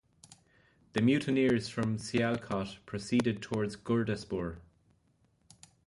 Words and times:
The 0.93 1.01
mutineers 1.03 1.69
from 1.69 1.97
Sialkot 1.99 2.77
proceeded 2.87 3.39
towards 3.39 3.75
Gurdaspur. 3.75 4.57